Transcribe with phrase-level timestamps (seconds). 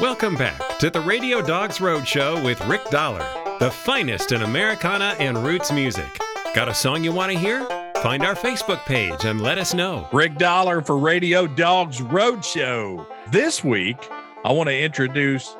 [0.00, 3.26] Welcome back to the Radio Dogs Roadshow with Rick Dollar,
[3.58, 6.06] the finest in Americana and roots music.
[6.54, 7.64] Got a song you want to hear?
[8.00, 10.06] Find our Facebook page and let us know.
[10.12, 13.04] Rick Dollar for Radio Dogs Roadshow.
[13.32, 13.96] This week,
[14.44, 15.56] I want to introduce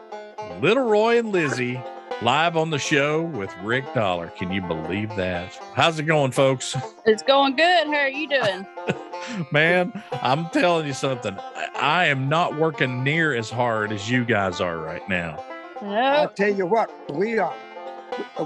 [0.60, 1.80] Little Roy and Lizzie
[2.22, 4.28] live on the show with Rick Dollar.
[4.28, 5.54] Can you believe that?
[5.74, 6.76] How's it going, folks?
[7.06, 7.86] It's going good.
[7.86, 8.66] How are you doing?
[9.52, 11.36] Man, I'm telling you something.
[11.76, 15.42] I am not working near as hard as you guys are right now.
[15.80, 17.54] I'll tell you what, we are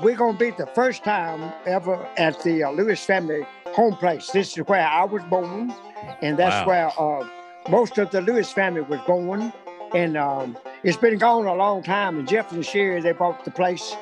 [0.03, 4.31] we're gonna be the first time ever at the uh, Lewis family home place.
[4.31, 5.73] This is where I was born,
[6.21, 6.91] and that's Wow.
[6.91, 9.51] where uh, most of the Lewis family was born.
[9.95, 12.19] And um, it's been gone a long time.
[12.19, 13.95] And Jeff and Sherry they bought the place,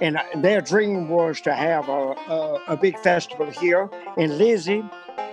[0.00, 3.88] and uh, their dream was to have a, a, a big festival here.
[4.16, 4.84] And Lizzie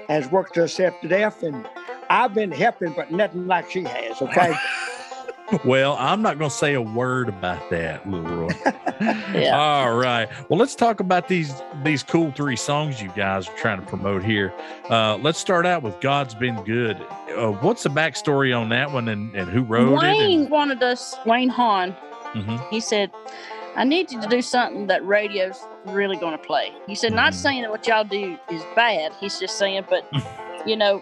[0.08, 1.68] has worked herself to death, and
[2.10, 4.22] I've been helping, but nothing like she has.
[4.22, 4.54] Okay.
[5.66, 8.48] Well, I'm not going to say a word about that, Little Roy.
[9.02, 9.58] Yeah.
[9.60, 10.28] All right.
[10.50, 14.24] Well, let's talk about these these cool three songs you guys are trying to promote
[14.24, 14.54] here.
[14.90, 16.98] Uh, let's start out with "God's Been Good."
[17.36, 20.18] Uh, what's the backstory on that one, and, and who wrote Wayne it?
[20.28, 21.96] Wayne wanted us, Wayne Haun,
[22.36, 22.70] Mhm.
[22.70, 23.10] he said,
[23.78, 26.74] I need you to do something that radio's really going to play.
[26.88, 27.36] He said, not Mhm.
[27.36, 29.14] saying that what y'all do is bad.
[29.22, 30.06] He's just saying, but,
[30.66, 31.02] you know,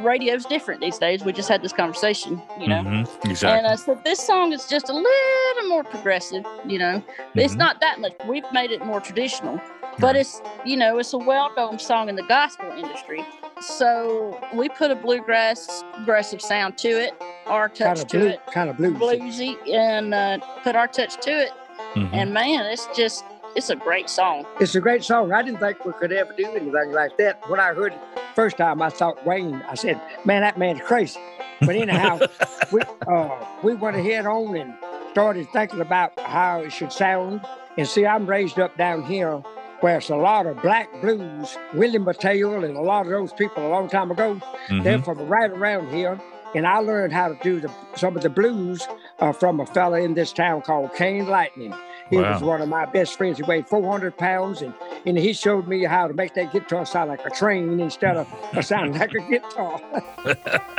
[0.00, 1.24] radio's different these days.
[1.24, 2.82] We just had this conversation, you know.
[2.82, 3.08] Mhm.
[3.22, 3.68] And Exactly.
[3.68, 7.02] I said, this song is just a little more progressive, you know.
[7.34, 7.58] It's Mhm.
[7.58, 8.12] not that much.
[8.26, 9.60] We've made it more traditional,
[9.98, 10.16] but Right.
[10.16, 13.24] it's, you know, it's a well known song in the gospel industry.
[13.60, 17.14] So we put a bluegrass progressive sound to it,
[17.46, 18.98] our touch kind of to blue, it, kind of bluesy.
[18.98, 21.52] bluesy, and uh, put our touch to it.
[21.94, 22.10] Mhm.
[22.12, 24.44] And man, it's just, it's a great song.
[24.58, 25.32] It's a great song.
[25.32, 27.48] I didn't think we could ever do anything like that.
[27.48, 27.98] When I heard it
[28.34, 29.62] first time, I thought Wayne.
[29.68, 31.20] I said, "Man, that man's crazy."
[31.60, 32.20] But anyhow,
[32.72, 33.30] we uh,
[33.62, 34.74] we went ahead on and
[35.12, 37.40] started thinking about how it should sound.
[37.78, 39.36] And see, I'm raised up down here
[39.80, 41.56] where it's a lot of black blues.
[41.74, 44.40] William Mateo and a lot of those people a long time ago.
[44.70, 45.04] They're Mhm.
[45.04, 46.18] from right around here.
[46.54, 48.86] And I learned how to do the, some of the blues
[49.18, 51.74] uh, from a fella in this town called Kane Lightning.
[52.10, 53.38] He was one of my best friends.
[53.38, 54.74] He weighed 400 pounds, and,
[55.06, 58.28] and he showed me how to make that guitar sound like a train instead of
[58.64, 59.80] sounding like a guitar.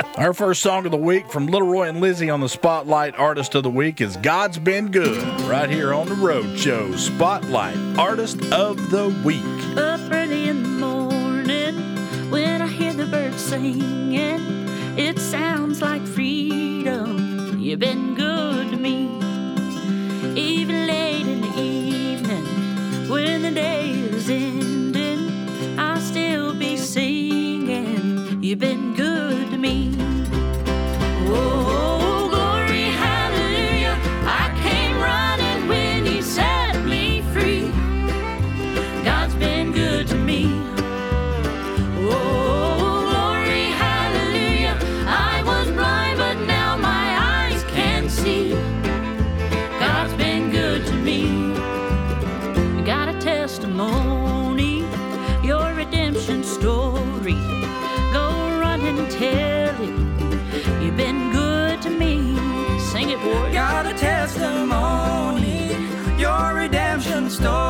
[0.16, 3.54] Our first song of the week from Little Roy and Lizzie on the Spotlight Artist
[3.54, 6.94] of the Week is God's Been Good, right here on the Road Show.
[6.96, 9.42] Spotlight Artist of the Week.
[9.76, 14.40] up early in the morning when I hear the birds singing.
[14.98, 17.58] It sounds like freedom.
[17.58, 19.25] You've been good to me.
[67.28, 67.65] Star.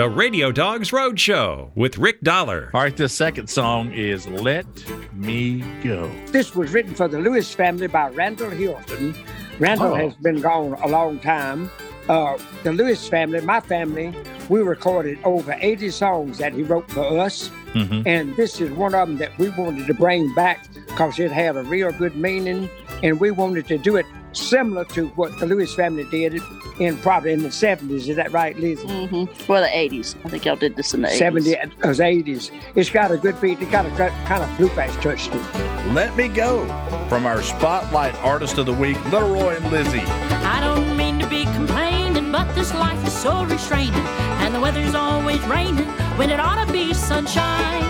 [0.00, 2.70] The Radio Dogs Roadshow with Rick Dollar.
[2.72, 4.64] All right, this second song is Let
[5.12, 6.10] Me Go.
[6.28, 9.14] This was written for the Lewis family by Randall Hylton.
[9.58, 9.94] Randall Oh.
[9.96, 11.70] has been gone a long time.
[12.08, 14.14] Uh, the Lewis family, my family,
[14.48, 17.50] we recorded over 80 songs that he wrote for us.
[17.74, 18.02] Mhm.
[18.06, 21.58] And this is one of them that we wanted to bring back because it had
[21.58, 22.70] a real good meaning.
[23.02, 26.40] And we wanted to do it similar to what the Lewis family did
[26.78, 28.08] in probably in the 70s.
[28.08, 28.80] Is that right, Liz?
[28.82, 30.16] hmm Well, the 80s.
[30.24, 31.18] I think y'all did this in the 80s.
[31.18, 32.50] 70 or 80s.
[32.74, 33.60] It's got a good beat.
[33.60, 35.92] It's got a good- kind of bluegrass touch to it.
[35.92, 36.66] Let Me Go
[37.08, 40.00] from our Spotlight Artist of the Week, Little Roy and Lizzie.
[40.00, 44.94] I don't mean to be complaining, but this life is so restraining, and the weather's
[44.94, 45.86] always raining
[46.16, 47.82] when it ought to be sunshine.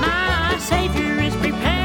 [0.00, 1.75] My Savior is preparing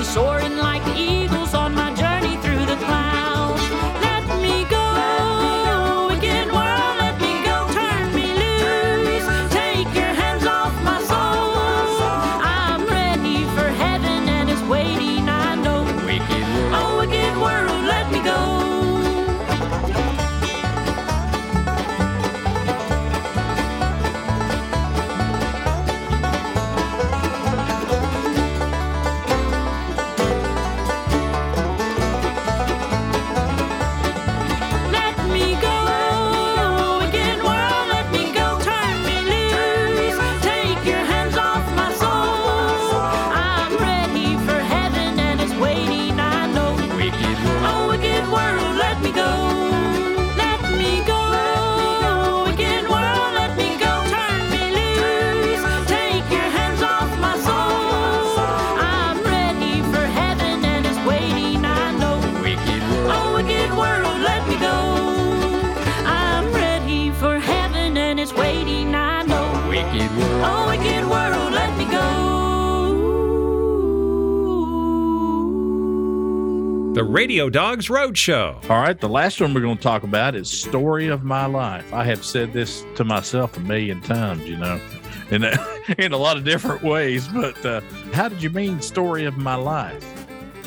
[0.00, 0.39] me.
[77.00, 78.62] The Radio Dogs Roadshow.
[78.68, 81.94] All right, the last one we're going to talk about is Story of My Life.
[81.94, 84.78] I have said this to myself a million times, you know,
[85.30, 85.56] in a,
[85.98, 87.80] in a lot of different ways, but uh,
[88.12, 90.04] how did you mean Story of My Life?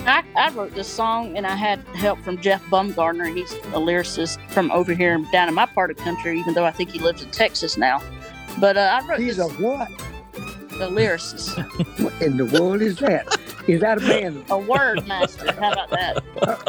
[0.08, 3.32] I, I wrote this song and I had help from Jeff Bumgardner.
[3.32, 6.66] He's a lyricist from over here down in my part of the country, even though
[6.66, 8.02] I think he lives in Texas now.
[8.60, 9.88] But uh, I wrote He's this, a what?
[10.82, 11.56] a lyricist,
[12.04, 13.28] What in the world is that?
[13.68, 14.44] Is that a man?
[14.50, 15.52] a word master.
[15.54, 16.24] How about that?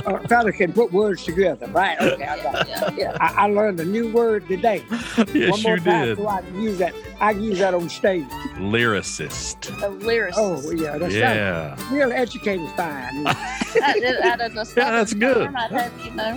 [0.06, 1.98] A, a fella can put words together, right?
[2.00, 2.68] Okay, I got it.
[2.68, 3.16] Yeah, yeah.
[3.20, 4.84] I, I learned a new word today.
[4.90, 5.18] yes,
[5.50, 6.18] One more you time did.
[6.18, 6.94] so I can use that.
[7.20, 8.24] I can use that on stage.
[8.58, 9.68] Lyricist.
[9.82, 10.34] A lyricist.
[10.36, 11.34] Oh, yeah, that's Yeah.
[11.76, 11.92] yeah.
[11.94, 13.24] real educated fine.
[13.74, 15.52] That, that, that, that's, Yeah, that's good.
[15.52, 16.36] Have you know.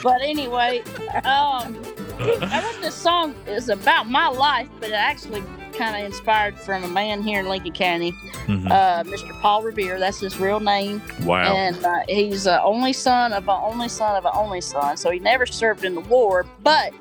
[0.00, 0.82] But anyway,
[1.24, 1.76] um,
[2.20, 3.34] I wrote this song.
[3.48, 5.42] is about my life, but it actually
[5.78, 8.12] kind of inspired from a man here in Lincoln County,
[8.46, 8.70] Mhm.
[8.70, 9.40] uh, Mr.
[9.40, 9.98] Paul Revere.
[9.98, 11.00] That's his real name.
[11.24, 11.54] Wow.
[11.54, 14.96] And uh, he's the only son of an only son of an only son.
[14.96, 16.92] So he never served in the war, but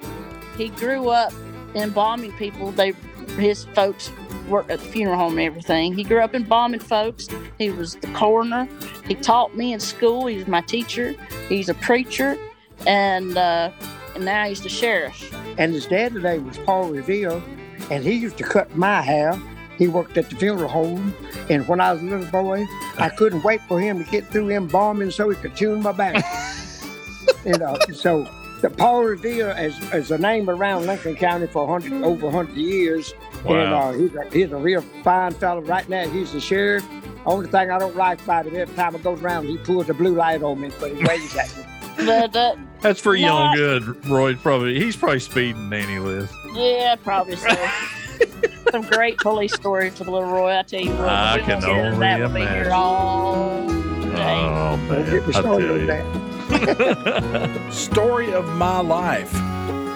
[0.58, 1.34] he grew up
[1.76, 2.72] embalming people.
[2.72, 2.94] They,
[3.38, 4.12] his folks
[4.48, 5.94] worked at the funeral home and everything.
[5.94, 7.28] He grew up embalming folks.
[7.58, 8.68] He was the coroner.
[9.08, 10.28] He taught me in school.
[10.28, 11.16] He was my teacher.
[11.50, 12.38] He's a preacher,
[12.86, 13.72] and uh,
[14.16, 15.34] and now he's the sheriff.
[15.58, 17.42] And his dad today was Paul Revere,
[17.90, 19.40] and he used to cut my hair.
[19.78, 21.14] He worked at the funeral home,
[21.52, 22.66] and when I was a little boy,
[22.98, 26.16] I couldn't wait for him to get through embalming so he could tune my back.
[27.46, 28.28] you know, so
[28.62, 33.14] the Paul Revere is, is a name around Lincoln County for 100, over 100 years.
[33.46, 33.90] And Wow.
[33.90, 35.62] uh, he's, a, he's a real fine fellow.
[35.62, 36.84] Right now, he's the sheriff.
[37.28, 39.94] Only thing I don't like about him, every time I goes around, he pulls a
[39.94, 41.64] blue light on me, but he waves at me.
[41.98, 44.06] But uh, That's for No, young I- good.
[44.08, 46.30] Roy probably he's probably speeding, Nanny Liz.
[46.54, 47.50] yeah, probably so.
[48.72, 50.58] Some great police stories for Little Roy.
[50.58, 52.72] I tell you what, I we can don't hear only that would be here imagine.
[52.74, 53.74] all day.
[54.14, 55.86] Oh Don't get man, me I tell started on you.
[55.88, 57.74] that.
[57.74, 59.32] Story of my life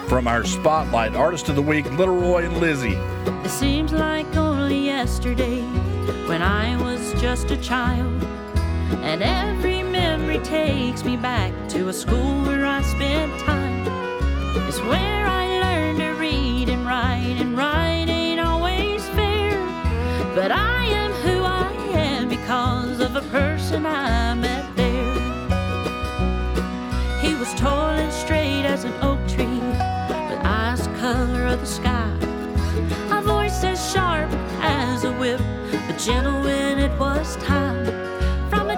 [0.08, 2.94] from our spotlight artist of the week, Little Roy and Lizzie.
[3.44, 5.60] It seems like only yesterday
[6.28, 8.22] when I was just a child.
[9.02, 13.86] And every memory takes me back to a school where I spent time.
[14.66, 19.52] It's where I learned to read and write, and write ain't always fair.
[20.34, 25.14] But I am who I am because of a person I met there.
[27.20, 29.60] He was tall and straight as an oak tree,
[30.28, 32.10] with eyes the color of the sky.
[33.10, 34.30] A voice as sharp
[34.60, 35.40] as a whip,
[35.86, 36.41] but gentle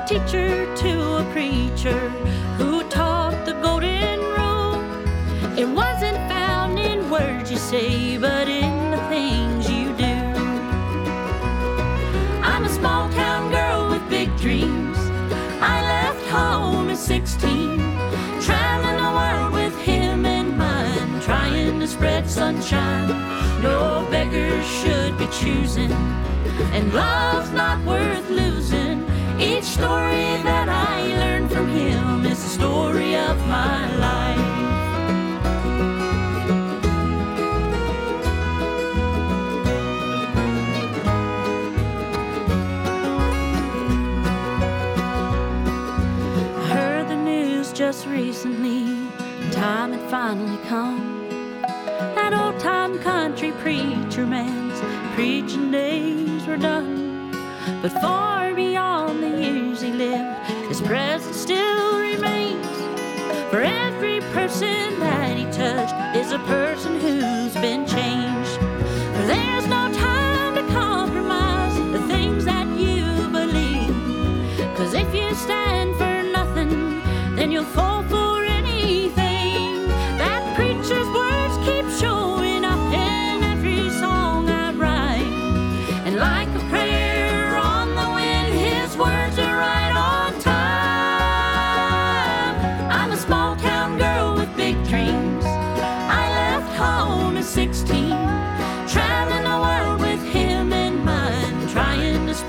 [0.06, 2.10] teacher to a preacher
[2.58, 4.78] who taught the golden rule.
[5.58, 10.14] It wasn't found in words you say, but in the things you do.
[12.42, 14.98] I'm a small town girl with big dreams.
[15.62, 17.78] I left home at 16,
[18.42, 23.08] traveling the world with him in mind, trying to spread sunshine.
[23.62, 25.92] No beggar should be choosing,
[26.76, 28.83] and love's not worth losing.
[29.38, 34.38] Each story that I learned from him is the story of my life.
[46.56, 48.96] I heard the news just recently.
[49.50, 51.28] Time had finally come.
[52.14, 54.80] That old time country preacher man's
[55.14, 57.32] preaching days were done.
[57.82, 58.63] But far beyond
[64.44, 67.86] person that he touched is a person who's been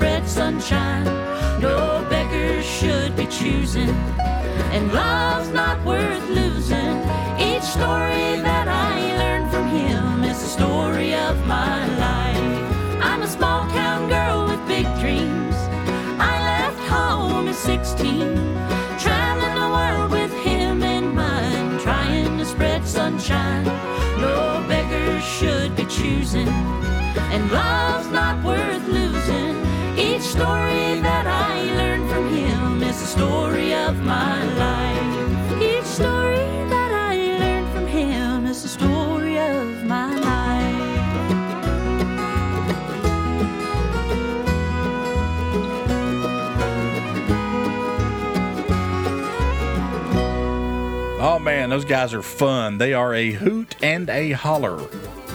[0.06, 1.04] spread sunshine.
[1.60, 3.90] No beggars should be choosing,
[4.74, 6.96] and love's not worth losing.
[7.48, 13.02] Each story that I learned from him is the story of my life.
[13.02, 15.56] I'm a small town girl with big dreams.
[16.32, 18.36] I left home at 16,
[19.04, 23.64] traveling the world with him in mind, trying to spread sunshine.
[24.20, 26.48] No beggars should be choosing,
[27.32, 28.65] and love's not worth
[51.46, 52.76] man, those guys are fun.
[52.76, 54.84] They are a hoot and a holler.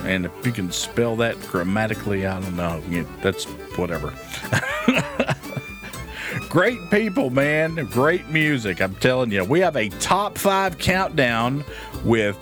[0.03, 2.83] And if you can spell that grammatically, I don't know.
[2.89, 3.45] Yeah, That's
[3.77, 4.13] whatever.
[6.49, 7.75] Great people, man.
[7.85, 8.81] Great music.
[8.81, 9.45] I'm telling you.
[9.45, 11.63] We have a top five countdown
[12.03, 12.37] with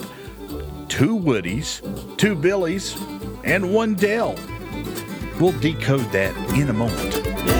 [0.87, 2.99] two Woodies, two Billies,
[3.43, 4.35] and one Dell.
[5.39, 7.58] We'll decode that in a moment.